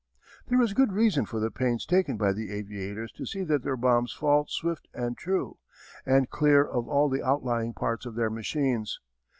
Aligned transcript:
There 0.47 0.59
is 0.63 0.73
good 0.73 0.91
reason 0.93 1.27
for 1.27 1.39
the 1.39 1.51
pains 1.51 1.85
taken 1.85 2.17
by 2.17 2.33
the 2.33 2.51
aviators 2.51 3.11
to 3.11 3.25
see 3.27 3.43
that 3.43 3.61
their 3.61 3.77
bombs 3.77 4.11
fall 4.11 4.47
swift 4.47 4.87
and 4.95 5.15
true, 5.15 5.59
and 6.07 6.27
clear 6.27 6.65
of 6.65 6.87
all 6.87 7.07
the 7.07 7.21
outlying 7.21 7.73
parts 7.75 8.07
of 8.07 8.15
their 8.15 8.31
machines. 8.31 8.99